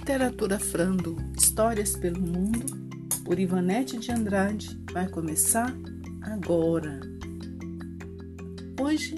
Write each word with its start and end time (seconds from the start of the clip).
Literatura 0.00 0.58
Frando, 0.58 1.14
Histórias 1.36 1.94
pelo 1.94 2.18
Mundo, 2.22 2.64
por 3.22 3.38
Ivanete 3.38 3.98
de 3.98 4.10
Andrade, 4.10 4.80
vai 4.92 5.06
começar 5.06 5.76
agora. 6.22 6.98
Hoje, 8.80 9.14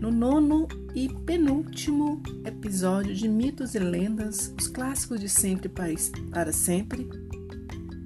no 0.00 0.12
nono 0.12 0.68
e 0.94 1.08
penúltimo 1.26 2.22
episódio 2.44 3.12
de 3.12 3.28
Mitos 3.28 3.74
e 3.74 3.80
Lendas, 3.80 4.54
os 4.56 4.68
clássicos 4.68 5.18
de 5.18 5.28
sempre 5.28 5.68
para 5.68 6.52
sempre, 6.52 7.08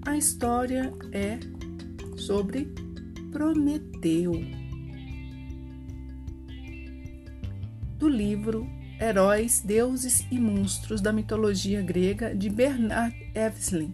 a 0.06 0.16
história 0.16 0.90
é 1.12 1.38
sobre 2.16 2.72
Prometeu. 3.30 4.32
Do 7.98 8.08
livro 8.08 8.66
Heróis, 9.02 9.60
Deuses 9.60 10.24
e 10.30 10.38
Monstros 10.38 11.00
da 11.00 11.12
Mitologia 11.12 11.82
Grega 11.82 12.36
de 12.36 12.48
Bernard 12.48 13.12
Eveslin. 13.34 13.92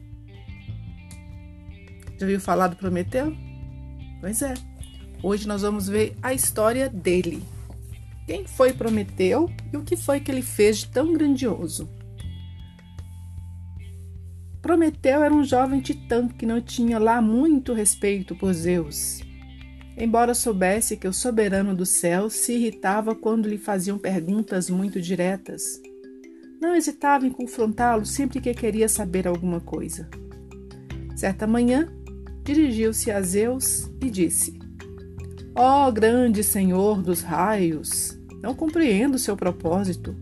Já 2.19 2.27
ouviu 2.27 2.39
falar 2.39 2.69
do 2.69 2.77
Prometeu? 2.77 3.35
Pois 4.21 4.43
é. 4.43 4.53
Hoje 5.23 5.49
nós 5.49 5.63
vamos 5.63 5.89
ver 5.89 6.15
a 6.23 6.35
história 6.35 6.91
dele. 6.91 7.43
Quem 8.27 8.47
foi 8.47 8.75
Prometeu 8.75 9.51
e 9.73 9.79
o 9.79 9.83
que 9.83 9.97
foi 9.97 10.21
que 10.21 10.31
ele 10.31 10.43
fez 10.43 10.81
de 10.81 10.89
tão 10.89 11.15
grandioso? 11.15 11.89
Prometeu 14.61 15.25
era 15.25 15.33
um 15.33 15.43
jovem 15.43 15.81
titã 15.81 16.29
que 16.29 16.45
não 16.45 16.61
tinha 16.61 16.99
lá 16.99 17.23
muito 17.23 17.73
respeito 17.73 18.37
por 18.37 18.53
Zeus 18.53 19.27
embora 19.99 20.33
soubesse 20.33 20.97
que 20.97 21.09
o 21.09 21.13
soberano 21.13 21.75
do 21.75 21.85
céu 21.85 22.31
se 22.31 22.53
irritava 22.53 23.15
quando 23.15 23.49
lhe 23.49 23.59
faziam 23.59 23.99
perguntas 23.99 24.71
muito 24.71 25.01
diretas. 25.01 25.81
Não 26.61 26.75
hesitava 26.75 27.27
em 27.27 27.31
confrontá-lo 27.31 28.07
sempre 28.07 28.41
que 28.41 28.55
queria 28.55 28.89
saber 28.89 29.27
alguma 29.27 29.61
coisa. 29.61 30.09
Certa 31.17 31.47
manhã, 31.47 31.89
dirigiu-se 32.45 33.11
a 33.11 33.21
Zeus 33.21 33.91
e 34.01 34.09
disse: 34.09 34.59
Ó 35.55 35.89
oh, 35.89 35.93
grande 35.93 36.45
senhor 36.45 37.03
dos 37.03 37.21
raios, 37.21 38.19
não 38.41 38.55
compreendo 38.55 39.19
seu 39.19 39.37
propósito. 39.37 40.15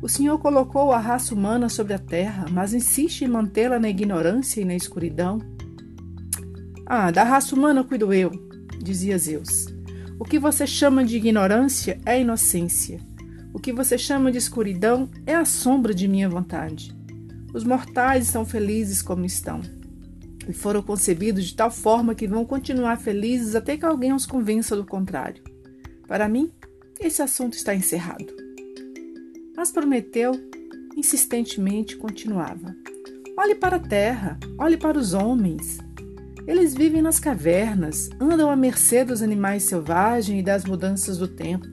O 0.00 0.08
senhor 0.08 0.38
colocou 0.38 0.92
a 0.92 0.98
raça 0.98 1.34
humana 1.34 1.68
sobre 1.68 1.92
a 1.92 1.98
terra, 1.98 2.46
mas 2.50 2.72
insiste 2.72 3.22
em 3.22 3.28
mantê-la 3.28 3.80
na 3.80 3.88
ignorância 3.88 4.60
e 4.60 4.64
na 4.64 4.74
escuridão. 4.74 5.40
Ah, 6.86 7.10
da 7.10 7.24
raça 7.24 7.54
humana 7.54 7.82
cuido 7.82 8.12
eu, 8.14 8.47
dizia 8.78 9.18
Zeus. 9.18 9.66
O 10.18 10.24
que 10.24 10.38
você 10.38 10.66
chama 10.66 11.04
de 11.04 11.16
ignorância 11.16 12.00
é 12.04 12.20
inocência. 12.20 13.00
O 13.52 13.58
que 13.58 13.72
você 13.72 13.96
chama 13.96 14.32
de 14.32 14.38
escuridão 14.38 15.08
é 15.26 15.34
a 15.34 15.44
sombra 15.44 15.94
de 15.94 16.08
minha 16.08 16.28
vontade. 16.28 16.96
Os 17.54 17.64
mortais 17.64 18.26
estão 18.26 18.44
felizes 18.44 19.00
como 19.00 19.24
estão. 19.24 19.60
E 20.48 20.52
foram 20.52 20.82
concebidos 20.82 21.46
de 21.46 21.54
tal 21.54 21.70
forma 21.70 22.14
que 22.14 22.26
vão 22.26 22.44
continuar 22.44 22.98
felizes 22.98 23.54
até 23.54 23.76
que 23.76 23.84
alguém 23.84 24.12
os 24.12 24.26
convença 24.26 24.74
do 24.74 24.84
contrário. 24.84 25.42
Para 26.06 26.28
mim, 26.28 26.50
esse 27.00 27.22
assunto 27.22 27.54
está 27.54 27.74
encerrado. 27.74 28.26
Mas 29.56 29.70
Prometeu 29.70 30.32
insistentemente 30.96 31.96
continuava: 31.96 32.74
Olhe 33.36 33.54
para 33.54 33.76
a 33.76 33.80
terra, 33.80 34.38
olhe 34.58 34.76
para 34.76 34.98
os 34.98 35.14
homens. 35.14 35.78
Eles 36.48 36.72
vivem 36.74 37.02
nas 37.02 37.20
cavernas, 37.20 38.08
andam 38.18 38.50
à 38.50 38.56
mercê 38.56 39.04
dos 39.04 39.20
animais 39.20 39.64
selvagens 39.64 40.40
e 40.40 40.42
das 40.42 40.64
mudanças 40.64 41.18
do 41.18 41.28
tempo. 41.28 41.66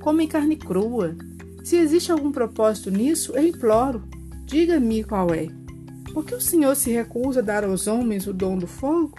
Comem 0.00 0.26
carne 0.26 0.56
crua. 0.56 1.14
Se 1.62 1.76
existe 1.76 2.10
algum 2.10 2.32
propósito 2.32 2.90
nisso, 2.90 3.32
eu 3.36 3.46
imploro. 3.46 4.02
Diga-me 4.46 5.04
qual 5.04 5.32
é. 5.32 5.46
Por 6.12 6.24
que 6.24 6.34
o 6.34 6.40
Senhor 6.40 6.74
se 6.74 6.90
recusa 6.90 7.38
a 7.38 7.42
dar 7.42 7.62
aos 7.62 7.86
homens 7.86 8.26
o 8.26 8.34
dom 8.34 8.58
do 8.58 8.66
fogo? 8.66 9.14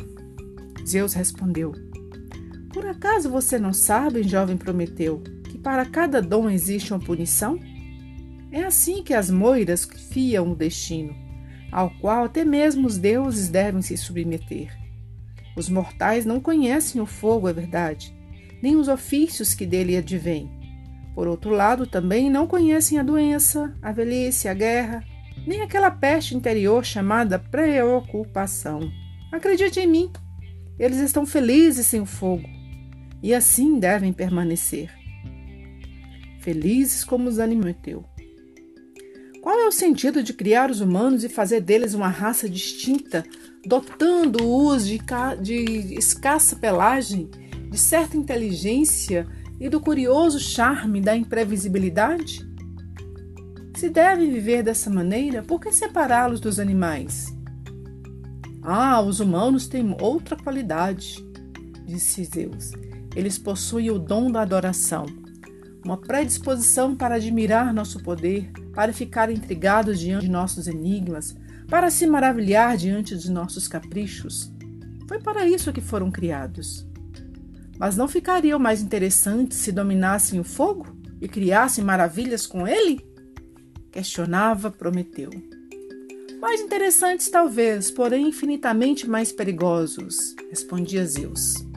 Zeus 0.86 1.14
respondeu: 1.14 1.72
Por 2.74 2.86
acaso 2.86 3.30
você 3.30 3.58
não 3.58 3.72
sabe, 3.72 4.24
jovem 4.24 4.58
Prometeu, 4.58 5.24
que 5.46 5.58
para 5.58 5.86
cada 5.86 6.22
dom 6.22 6.50
existe 6.50 6.92
uma 6.94 7.00
punição? 7.00 7.58
É 8.52 8.66
assim 8.66 9.04
que 9.04 9.14
as 9.14 9.32
moiras 9.32 9.88
fiam 10.10 10.52
o 10.52 10.56
destino, 10.56 11.16
ao 11.72 11.90
qual 12.02 12.26
até 12.26 12.44
mesmo 12.44 12.86
os 12.86 12.98
deuses 12.98 13.48
devem 13.48 13.82
se 13.82 13.96
submeter. 13.96 14.81
Os 15.56 15.70
mortais 15.70 16.26
não 16.26 16.40
conhecem 16.40 17.02
o 17.02 17.06
fogo, 17.06 17.50
é 17.50 17.54
verdade, 17.54 18.16
nem 18.62 18.76
os 18.76 18.88
ofícios 18.88 19.54
que 19.54 19.66
dele 19.66 19.98
advêm. 19.98 20.50
Por 21.14 21.28
outro 21.28 21.52
lado, 21.52 21.86
também 21.86 22.30
não 22.30 22.48
conhecem 22.48 22.98
a 22.98 23.04
doença, 23.04 23.76
a 23.82 23.92
velhice, 23.92 24.48
a 24.48 24.54
guerra, 24.54 25.04
nem 25.46 25.62
aquela 25.62 25.92
peste 25.92 26.36
interior 26.36 26.86
chamada 26.86 27.38
preocupação. 27.38 28.80
Acredite 29.32 29.80
em 29.80 29.88
mim, 29.88 30.12
eles 30.80 31.00
estão 31.00 31.26
felizes 31.26 31.86
sem 31.86 32.02
o 32.02 32.06
fogo 32.06 32.48
e 33.22 33.34
assim 33.34 33.80
devem 33.80 34.12
permanecer. 34.12 34.90
Felizes 36.40 37.04
como 37.04 37.30
os 37.30 37.40
animateu. 37.40 38.04
Qual 39.42 39.58
é 39.58 39.68
o 39.68 39.72
sentido 39.72 40.22
de 40.22 40.34
criar 40.34 40.70
os 40.70 40.82
humanos 40.82 41.24
e 41.24 41.30
fazer 41.30 41.62
deles 41.62 41.96
uma 41.96 42.10
raça 42.10 42.48
distinta, 42.48 43.26
dotando-os 43.66 44.86
de, 44.86 45.02
de 45.42 45.96
escassa 45.96 46.56
pelagem, 46.56 47.28
de 47.68 47.78
certa 47.78 48.16
inteligência 48.16 49.28
e 49.60 49.68
do 49.68 49.82
curioso 49.82 50.40
charme 50.40 51.02
da 51.02 51.18
imprevisibilidade? 51.18 52.48
Se 53.76 53.90
devem 53.90 54.32
viver 54.32 54.62
dessa 54.62 54.92
maneira, 54.92 55.42
por 55.42 55.60
que 55.60 55.72
separá-los 55.72 56.40
dos 56.40 56.60
animais? 56.60 57.36
Ah, 58.62 59.02
os 59.02 59.20
humanos 59.20 59.68
têm 59.68 59.98
outra 60.00 60.36
qualidade, 60.36 61.18
disse 61.84 62.24
Zeus. 62.26 62.74
Eles 63.16 63.40
possuem 63.40 63.90
o 63.90 63.98
dom 63.98 64.32
da 64.32 64.44
adoração 64.44 65.21
uma 65.84 65.98
predisposição 65.98 66.96
para 66.96 67.16
admirar 67.16 67.74
nosso 67.74 68.02
poder, 68.02 68.52
para 68.74 68.94
ficar 68.94 69.32
intrigados 69.32 70.00
diante 70.00 70.26
de 70.26 70.32
nossos 70.32 70.68
enigmas, 70.68 71.36
para 71.68 71.90
se 71.90 72.06
maravilhar 72.06 72.78
diante 72.78 73.18
de 73.18 73.32
nossos 73.32 73.68
caprichos. 73.68 74.52
Foi 75.08 75.20
para 75.20 75.46
isso 75.46 75.74
que 75.74 75.82
foram 75.82 76.12
criados. 76.12 76.88
Mas 77.80 77.98
não 77.98 78.08
ficariam 78.08 78.60
mais 78.60 78.82
interessantes 78.82 79.58
se 79.58 79.72
dominassem 79.72 80.40
o 80.40 80.44
fogo 80.44 80.86
e 81.20 81.28
criassem 81.28 81.84
maravilhas 81.84 82.46
com 82.46 82.68
ele? 82.68 83.04
Questionava 83.92 84.70
Prometeu. 84.70 85.32
Mais 86.40 86.62
interessantes, 86.62 87.30
talvez, 87.30 87.92
porém 87.92 88.28
infinitamente 88.28 89.08
mais 89.08 89.32
perigosos, 89.32 90.36
respondia 90.50 91.06
Zeus 91.06 91.71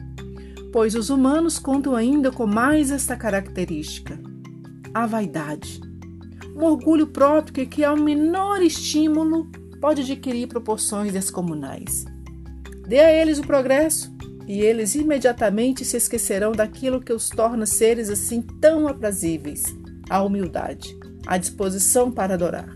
pois 0.75 0.93
os 0.93 1.09
humanos 1.09 1.57
contam 1.57 1.95
ainda 1.95 2.33
com 2.33 2.45
mais 2.45 2.91
esta 2.91 3.15
característica: 3.15 4.19
a 4.93 5.05
vaidade. 5.05 5.79
Um 6.53 6.65
orgulho 6.65 7.07
próprio 7.07 7.65
que, 7.65 7.81
ao 7.81 7.95
menor 7.95 8.61
estímulo, 8.61 9.49
pode 9.79 10.01
adquirir 10.01 10.49
proporções 10.49 11.13
descomunais. 11.13 12.03
Dê 12.85 12.99
a 12.99 13.09
eles 13.09 13.39
o 13.39 13.47
progresso 13.47 14.13
e 14.45 14.59
eles 14.59 14.95
imediatamente 14.95 15.85
se 15.85 15.95
esquecerão 15.95 16.51
daquilo 16.51 16.99
que 16.99 17.13
os 17.13 17.29
torna 17.29 17.65
seres 17.65 18.09
assim 18.09 18.41
tão 18.41 18.85
aprazíveis: 18.85 19.63
a 20.09 20.21
humildade, 20.21 20.93
a 21.25 21.37
disposição 21.37 22.11
para 22.11 22.33
adorar. 22.33 22.75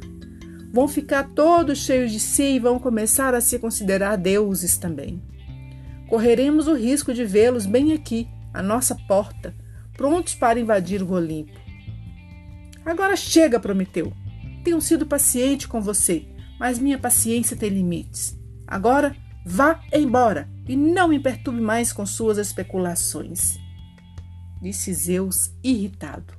Vão 0.71 0.87
ficar 0.87 1.31
todos 1.35 1.79
cheios 1.79 2.13
de 2.13 2.19
si 2.21 2.43
e 2.43 2.59
vão 2.59 2.79
começar 2.79 3.33
a 3.33 3.41
se 3.41 3.59
considerar 3.59 4.15
deuses 4.15 4.77
também 4.77 5.21
correremos 6.09 6.67
o 6.67 6.73
risco 6.73 7.13
de 7.13 7.23
vê-los 7.23 7.67
bem 7.67 7.93
aqui, 7.93 8.27
à 8.51 8.63
nossa 8.63 8.95
porta, 9.07 9.53
prontos 9.95 10.33
para 10.33 10.59
invadir 10.59 11.03
o 11.03 11.11
Olimpo. 11.11 11.57
Agora 12.83 13.15
chega, 13.15 13.59
Prometeu. 13.59 14.11
Tenho 14.63 14.81
sido 14.81 15.05
paciente 15.05 15.67
com 15.67 15.79
você, 15.79 16.25
mas 16.59 16.79
minha 16.79 16.97
paciência 16.97 17.55
tem 17.55 17.69
limites. 17.69 18.35
Agora 18.65 19.15
vá 19.45 19.79
embora 19.93 20.49
e 20.67 20.75
não 20.75 21.07
me 21.07 21.19
perturbe 21.19 21.61
mais 21.61 21.93
com 21.93 22.05
suas 22.05 22.37
especulações. 22.37 23.57
Disse 24.61 24.93
Zeus, 24.93 25.51
irritado. 25.63 26.33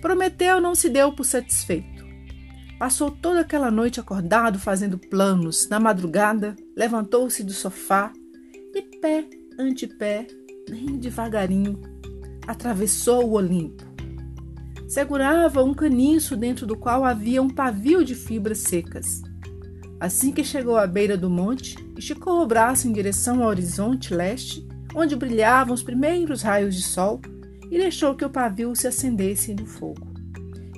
Prometeu 0.00 0.60
não 0.60 0.74
se 0.74 0.88
deu 0.88 1.12
por 1.12 1.24
satisfeito. 1.24 1.97
Passou 2.78 3.10
toda 3.10 3.40
aquela 3.40 3.70
noite 3.70 3.98
acordado 3.98 4.58
fazendo 4.58 4.98
planos. 4.98 5.68
Na 5.68 5.80
madrugada, 5.80 6.54
levantou-se 6.76 7.42
do 7.42 7.52
sofá 7.52 8.12
e, 8.74 8.82
pé 9.00 9.28
ante 9.58 9.88
pé, 9.88 10.28
bem 10.70 10.96
devagarinho, 10.96 11.80
atravessou 12.46 13.28
o 13.28 13.32
Olimpo. 13.32 13.82
Segurava 14.86 15.64
um 15.64 15.74
caniço 15.74 16.36
dentro 16.36 16.64
do 16.64 16.76
qual 16.76 17.04
havia 17.04 17.42
um 17.42 17.50
pavio 17.50 18.04
de 18.04 18.14
fibras 18.14 18.58
secas. 18.58 19.20
Assim 19.98 20.30
que 20.30 20.44
chegou 20.44 20.76
à 20.76 20.86
beira 20.86 21.16
do 21.16 21.28
monte, 21.28 21.76
esticou 21.96 22.40
o 22.40 22.46
braço 22.46 22.86
em 22.86 22.92
direção 22.92 23.42
ao 23.42 23.48
horizonte 23.48 24.14
leste, 24.14 24.66
onde 24.94 25.16
brilhavam 25.16 25.74
os 25.74 25.82
primeiros 25.82 26.40
raios 26.40 26.76
de 26.76 26.82
sol, 26.82 27.20
e 27.68 27.76
deixou 27.76 28.14
que 28.14 28.24
o 28.24 28.30
pavio 28.30 28.74
se 28.76 28.86
acendesse 28.86 29.52
no 29.52 29.66
fogo. 29.66 30.06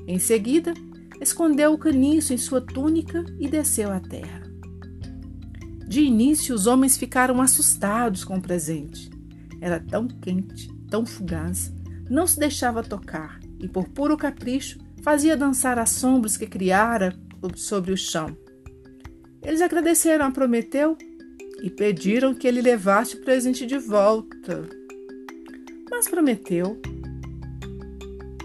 Em 0.08 0.18
seguida, 0.18 0.72
escondeu 1.20 1.72
o 1.72 1.78
caniço 1.78 2.32
em 2.32 2.38
sua 2.38 2.60
túnica 2.60 3.24
e 3.38 3.48
desceu 3.48 3.92
à 3.92 4.00
terra. 4.00 4.42
De 5.86 6.02
início, 6.02 6.54
os 6.54 6.66
homens 6.66 6.96
ficaram 6.96 7.40
assustados 7.40 8.24
com 8.24 8.36
o 8.36 8.42
presente. 8.42 9.10
Era 9.60 9.80
tão 9.80 10.06
quente, 10.06 10.72
tão 10.88 11.04
fugaz, 11.04 11.72
não 12.08 12.26
se 12.26 12.38
deixava 12.38 12.82
tocar 12.82 13.40
e, 13.58 13.68
por 13.68 13.88
puro 13.88 14.16
capricho, 14.16 14.78
fazia 15.02 15.36
dançar 15.36 15.78
as 15.78 15.90
sombras 15.90 16.36
que 16.36 16.46
criara 16.46 17.14
sobre 17.56 17.92
o 17.92 17.96
chão. 17.96 18.36
Eles 19.42 19.60
agradeceram 19.60 20.26
a 20.26 20.30
Prometeu 20.30 20.96
e 21.62 21.70
pediram 21.70 22.34
que 22.34 22.46
ele 22.46 22.62
levasse 22.62 23.16
o 23.16 23.20
presente 23.22 23.66
de 23.66 23.78
volta. 23.78 24.68
Mas 25.90 26.08
Prometeu 26.08 26.80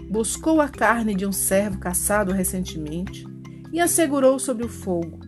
buscou 0.08 0.60
a 0.60 0.68
carne 0.68 1.14
de 1.14 1.26
um 1.26 1.32
servo 1.32 1.78
caçado 1.78 2.32
recentemente 2.32 3.26
e 3.72 3.80
a 3.80 3.88
segurou 3.88 4.38
sobre 4.38 4.64
o 4.64 4.68
fogo. 4.68 5.20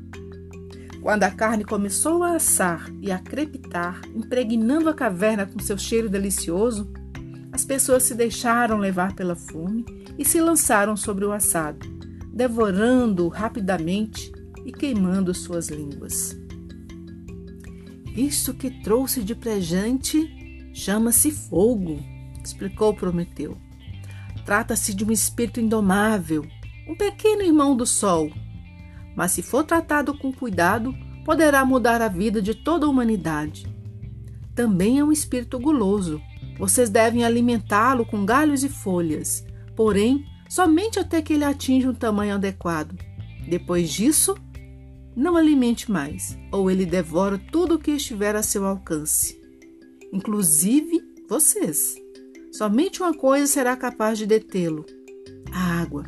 Quando 1.03 1.25
a 1.25 1.31
carne 1.31 1.65
começou 1.65 2.23
a 2.23 2.35
assar 2.35 2.91
e 3.01 3.11
a 3.11 3.19
crepitar, 3.19 4.01
impregnando 4.15 4.89
a 4.89 4.95
caverna 4.95 5.47
com 5.47 5.59
seu 5.59 5.79
cheiro 5.79 6.09
delicioso, 6.09 6.91
as 7.53 7.65
pessoas 7.65 8.03
se 8.03 8.15
deixaram 8.15 8.79
levar 8.79 9.15
pela 9.15 9.35
fome 9.35 9.85
e 10.19 10.25
se 10.25 10.41
lançaram 10.41 10.97
sobre 10.97 11.25
o 11.25 11.33
assado, 11.33 11.87
devorando-o 12.33 13.29
rapidamente 13.29 14.33
e 14.65 14.73
queimando 14.73 15.35
suas 15.35 15.69
línguas. 15.69 16.37
Isto 18.17 18.53
que 18.53 18.83
trouxe 18.83 19.23
de 19.23 19.35
presente 19.35 20.71
chama-se 20.75 21.31
fogo, 21.31 21.99
explicou 22.45 22.93
Prometeu. 22.95 23.57
Trata-se 24.49 24.95
de 24.95 25.05
um 25.05 25.13
espírito 25.13 25.61
indomável, 25.61 26.43
um 26.89 26.97
pequeno 26.97 27.43
irmão 27.43 27.77
do 27.77 27.85
sol. 27.85 28.33
Mas 29.15 29.33
se 29.33 29.43
for 29.43 29.63
tratado 29.63 30.17
com 30.17 30.33
cuidado, 30.33 30.95
poderá 31.23 31.67
mudar 31.67 32.01
a 32.01 32.09
vida 32.09 32.41
de 32.41 32.55
toda 32.55 32.87
a 32.87 32.89
humanidade. 32.89 33.67
Também 34.55 34.99
é 34.99 35.05
um 35.05 35.13
espírito 35.13 35.59
guloso. 35.59 36.19
Vocês 36.59 36.89
devem 36.89 37.25
alimentá-lo 37.25 38.07
com 38.07 38.25
galhos 38.25 38.65
e 38.65 38.71
folhas, 38.71 39.45
porém, 39.77 40.25
somente 40.49 40.99
até 40.99 41.21
que 41.21 41.35
ele 41.35 41.45
atinja 41.45 41.91
um 41.91 41.95
tamanho 41.95 42.37
adequado. 42.37 42.99
Depois 43.47 43.91
disso, 43.91 44.35
não 45.15 45.37
alimente 45.37 45.93
mais, 45.93 46.39
ou 46.51 46.71
ele 46.71 46.87
devora 46.87 47.37
tudo 47.53 47.75
o 47.75 47.79
que 47.79 47.91
estiver 47.91 48.35
a 48.35 48.43
seu 48.43 48.65
alcance, 48.65 49.39
inclusive 50.11 51.03
vocês. 51.29 52.08
Somente 52.53 53.03
uma 53.03 53.15
coisa 53.15 53.47
será 53.47 53.77
capaz 53.77 54.19
de 54.19 54.27
detê-lo: 54.27 54.85
a 55.53 55.81
água. 55.81 56.05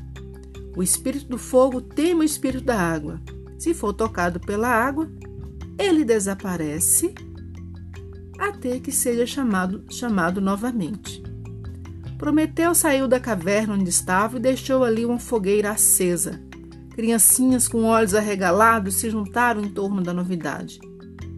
O 0.76 0.82
espírito 0.82 1.26
do 1.26 1.38
fogo 1.38 1.80
teme 1.80 2.20
o 2.20 2.24
espírito 2.24 2.64
da 2.64 2.78
água. 2.78 3.20
Se 3.58 3.74
for 3.74 3.92
tocado 3.92 4.40
pela 4.40 4.68
água, 4.68 5.10
ele 5.78 6.04
desaparece 6.04 7.14
até 8.38 8.80
que 8.80 8.90
seja 8.90 9.26
chamado, 9.26 9.84
chamado 9.90 10.40
novamente. 10.40 11.22
Prometeu 12.16 12.74
saiu 12.74 13.06
da 13.06 13.20
caverna 13.20 13.74
onde 13.74 13.88
estava 13.88 14.36
e 14.36 14.40
deixou 14.40 14.84
ali 14.84 15.04
uma 15.04 15.18
fogueira 15.18 15.70
acesa. 15.70 16.40
Criancinhas 16.94 17.68
com 17.68 17.84
olhos 17.84 18.14
arregalados 18.14 18.96
se 18.96 19.10
juntaram 19.10 19.62
em 19.62 19.70
torno 19.70 20.02
da 20.02 20.12
novidade. 20.12 20.78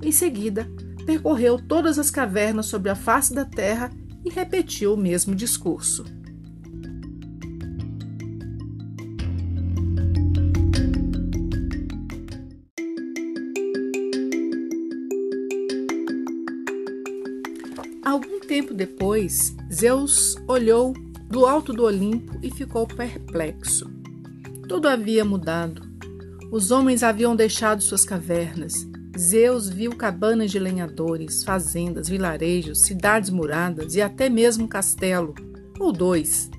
Em 0.02 0.10
seguida, 0.10 0.68
percorreu 1.06 1.56
todas 1.56 1.98
as 1.98 2.10
cavernas 2.10 2.66
sobre 2.66 2.90
a 2.90 2.96
face 2.96 3.34
da 3.34 3.44
terra 3.44 3.90
e 4.24 4.30
repetiu 4.30 4.94
o 4.94 4.96
mesmo 4.96 5.34
discurso. 5.34 6.04
Algum 18.04 18.40
tempo 18.40 18.74
depois, 18.74 19.56
Zeus 19.72 20.36
olhou 20.46 20.92
do 21.28 21.46
alto 21.46 21.72
do 21.72 21.84
Olimpo 21.84 22.38
e 22.42 22.50
ficou 22.50 22.86
perplexo. 22.86 23.90
Tudo 24.68 24.86
havia 24.86 25.24
mudado. 25.24 25.90
Os 26.50 26.70
homens 26.70 27.02
haviam 27.02 27.34
deixado 27.34 27.82
suas 27.82 28.04
cavernas, 28.04 28.86
Zeus 29.18 29.68
viu 29.68 29.94
cabanas 29.94 30.50
de 30.50 30.58
lenhadores, 30.58 31.44
fazendas, 31.44 32.08
vilarejos, 32.08 32.80
cidades 32.80 33.28
muradas 33.28 33.94
e 33.94 34.00
até 34.00 34.30
mesmo 34.30 34.64
um 34.64 34.68
castelo, 34.68 35.34
ou 35.78 35.92
dois. 35.92 36.50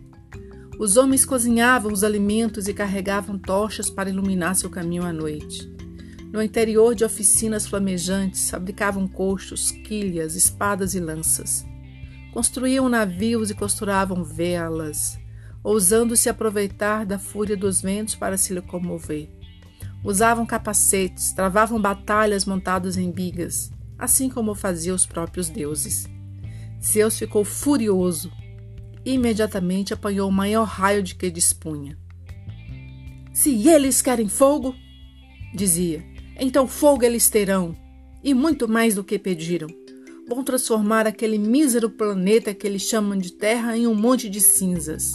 Os 0.80 0.96
homens 0.98 1.26
cozinhavam 1.26 1.92
os 1.92 2.04
alimentos 2.04 2.68
e 2.68 2.74
carregavam 2.74 3.40
tochas 3.40 3.90
para 3.90 4.10
iluminar 4.10 4.56
seu 4.56 4.70
caminho 4.70 5.04
à 5.04 5.12
noite. 5.12 5.72
No 6.32 6.42
interior 6.42 6.96
de 6.96 7.04
oficinas 7.04 7.66
flamejantes, 7.66 8.50
fabricavam 8.50 9.08
coxos, 9.08 9.72
quilhas, 9.72 10.36
espadas 10.36 10.94
e 10.96 11.00
lanças. 11.00 11.66
Construíam 12.34 12.90
navios 12.90 13.52
e 13.52 13.54
costuravam 13.54 14.24
velas, 14.24 15.18
ousando 15.64 16.16
se 16.18 16.30
aproveitar 16.30 17.06
da 17.06 17.18
fúria 17.20 17.56
dos 17.56 17.82
ventos 17.82 18.16
para 18.16 18.38
se 18.38 18.54
locomover. 18.54 19.30
Usavam 20.04 20.46
capacetes, 20.46 21.32
travavam 21.32 21.82
batalhas 21.82 22.46
montados 22.46 22.98
em 22.98 23.10
bigas, 23.10 23.72
assim 23.98 24.30
como 24.30 24.54
faziam 24.54 24.96
os 24.96 25.06
próprios 25.06 25.50
deuses. 25.50 26.08
Zeus 26.84 27.18
ficou 27.18 27.46
furioso 27.46 28.32
e 29.06 29.14
imediatamente 29.14 29.94
apanhou 29.94 30.30
o 30.30 30.34
maior 30.34 30.66
raio 30.66 31.02
de 31.02 31.16
que 31.16 31.32
dispunha. 31.32 31.98
Se 33.34 33.68
eles 33.68 34.02
querem 34.02 34.28
fogo, 34.28 34.76
dizia, 35.56 36.04
então 36.38 36.68
fogo 36.68 37.04
eles 37.04 37.30
terão, 37.30 37.76
e 38.24 38.34
muito 38.34 38.68
mais 38.68 38.96
do 38.96 39.04
que 39.04 39.18
pediram. 39.18 39.68
Vão 40.28 40.44
transformar 40.44 41.08
aquele 41.08 41.38
mísero 41.38 41.90
planeta 41.90 42.54
que 42.54 42.66
eles 42.66 42.84
chamam 42.84 43.18
de 43.18 43.32
Terra 43.32 43.78
em 43.78 43.88
um 43.88 43.96
monte 43.96 44.30
de 44.30 44.40
cinzas. 44.40 45.14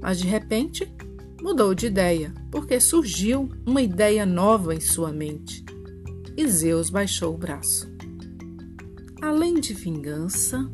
Mas 0.00 0.18
de 0.18 0.26
repente, 0.26 0.92
mudou 1.44 1.74
de 1.74 1.88
ideia, 1.88 2.32
porque 2.50 2.80
surgiu 2.80 3.50
uma 3.66 3.82
ideia 3.82 4.24
nova 4.24 4.74
em 4.74 4.80
sua 4.80 5.12
mente. 5.12 5.62
E 6.34 6.48
Zeus 6.48 6.88
baixou 6.88 7.34
o 7.34 7.36
braço. 7.36 7.86
Além 9.20 9.60
de 9.60 9.74
vingança, 9.74 10.66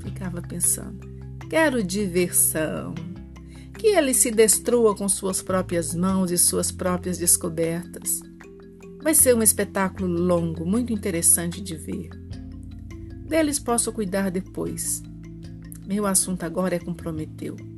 ficava 0.00 0.40
pensando, 0.40 1.06
quero 1.50 1.84
diversão. 1.84 2.94
Que 3.78 3.88
ele 3.88 4.14
se 4.14 4.30
destrua 4.30 4.96
com 4.96 5.06
suas 5.06 5.42
próprias 5.42 5.94
mãos 5.94 6.30
e 6.30 6.38
suas 6.38 6.72
próprias 6.72 7.18
descobertas. 7.18 8.22
Vai 9.02 9.14
ser 9.14 9.36
um 9.36 9.42
espetáculo 9.42 10.08
longo, 10.10 10.64
muito 10.64 10.94
interessante 10.94 11.60
de 11.60 11.76
ver. 11.76 12.08
Deles 13.26 13.58
posso 13.58 13.92
cuidar 13.92 14.30
depois. 14.30 15.02
Meu 15.86 16.06
assunto 16.06 16.44
agora 16.44 16.76
é 16.76 16.78
com 16.78 16.94
Prometeu. 16.94 17.75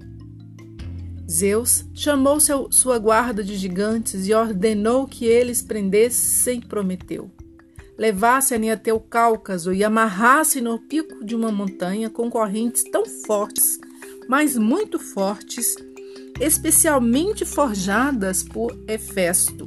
Zeus 1.31 1.85
chamou 1.93 2.41
seu, 2.41 2.73
sua 2.73 2.99
guarda 2.99 3.45
de 3.45 3.55
gigantes 3.55 4.27
e 4.27 4.33
ordenou 4.33 5.07
que 5.07 5.27
eles 5.27 5.61
prendessem 5.61 6.61
Prometeu, 6.61 7.31
levassem 7.99 8.71
até 8.71 8.93
o 8.95 9.01
Cáucaso 9.01 9.73
e 9.73 9.85
amarrassem 9.85 10.63
no 10.63 10.79
pico 10.79 11.23
de 11.23 11.37
uma 11.37 11.53
montanha 11.53 12.09
com 12.09 12.31
correntes 12.31 12.83
tão 12.85 13.05
fortes, 13.05 13.79
mas 14.27 14.57
muito 14.57 14.99
fortes, 14.99 15.75
especialmente 16.41 17.45
forjadas 17.45 18.43
por 18.43 18.73
Hefesto, 18.89 19.67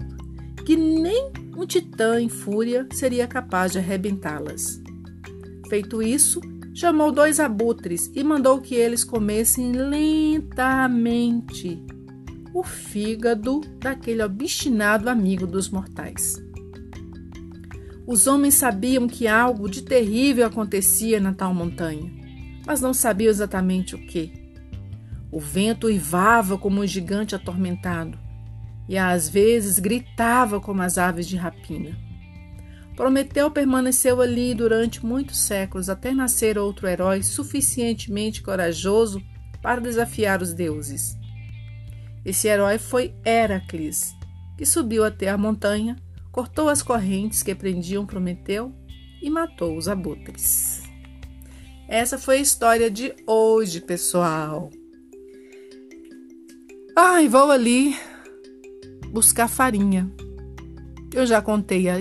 que 0.66 0.76
nem 0.76 1.32
um 1.56 1.66
titã 1.66 2.20
em 2.20 2.30
fúria 2.30 2.88
seria 2.92 3.28
capaz 3.28 3.74
de 3.74 3.78
arrebentá-las. 3.78 4.82
Feito 5.70 6.02
isso, 6.02 6.42
chamou 6.74 7.12
dois 7.12 7.40
abutres 7.40 8.12
e 8.16 8.24
mandou 8.24 8.62
que 8.62 8.76
eles 8.76 9.04
comessem 9.04 9.72
lentamente 9.74 11.22
o 12.54 12.64
fígado 12.64 13.62
daquele 13.80 14.24
obstinado 14.24 15.10
amigo 15.10 15.48
dos 15.48 15.70
mortais. 15.70 16.36
Os 18.06 18.28
homens 18.28 18.56
sabiam 18.56 19.08
que 19.08 19.28
algo 19.28 19.70
de 19.70 19.84
terrível 19.84 20.46
acontecia 20.46 21.20
na 21.20 21.34
tal 21.34 21.54
montanha, 21.54 22.12
mas 22.66 22.82
não 22.82 22.94
sabiam 22.94 23.30
exatamente 23.30 23.96
o 23.96 24.06
que. 24.06 24.34
O 25.32 25.40
vento 25.40 25.88
uivava 25.88 26.58
como 26.58 26.82
um 26.82 26.88
gigante 26.88 27.36
atormentado 27.36 28.20
e 28.90 28.98
às 28.98 29.30
vezes 29.30 29.80
gritava 29.80 30.60
como 30.60 30.82
as 30.82 30.98
aves 30.98 31.26
de 31.26 31.38
rapina. 31.38 31.98
Prometeu 32.96 33.50
permaneceu 33.50 34.22
ali 34.22 34.54
durante 34.54 35.06
muitos 35.06 35.40
séculos 35.40 35.90
até 35.90 36.14
nascer 36.14 36.58
outro 36.58 36.88
herói 36.88 37.24
suficientemente 37.24 38.42
corajoso 38.42 39.22
para 39.62 39.80
desafiar 39.80 40.42
os 40.42 40.54
deuses. 40.54 41.18
Esse 42.26 42.48
herói 42.48 42.78
foi 42.78 43.16
Heracles, 43.26 44.14
que 44.58 44.66
subiu 44.66 45.04
até 45.04 45.30
a 45.30 45.38
montanha, 45.38 45.96
cortou 46.32 46.70
as 46.70 46.82
correntes 46.82 47.42
que 47.42 47.56
prendiam 47.56 48.06
Prometeu 48.06 48.74
e 49.22 49.30
matou 49.30 49.78
os 49.78 49.88
abutres. 49.88 50.84
Essa 51.88 52.18
foi 52.18 52.38
a 52.38 52.42
história 52.42 52.90
de 52.90 53.14
hoje, 53.28 53.82
pessoal. 53.82 54.70
Ai, 56.96 57.28
vou 57.28 57.52
ali 57.52 57.96
buscar 59.12 59.48
farinha. 59.48 60.10
Eu 61.14 61.26
já 61.26 61.42
contei 61.42 61.90
a, 61.90 61.96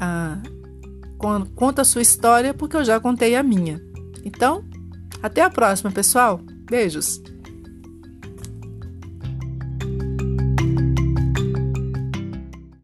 a 0.00 0.38
conta 1.54 1.82
a 1.82 1.84
sua 1.84 2.02
história 2.02 2.52
porque 2.52 2.76
eu 2.76 2.84
já 2.84 2.98
contei 3.00 3.34
a 3.36 3.42
minha. 3.42 3.80
Então, 4.24 4.64
até 5.22 5.42
a 5.42 5.50
próxima, 5.50 5.90
pessoal. 5.90 6.40
Beijos. 6.68 7.22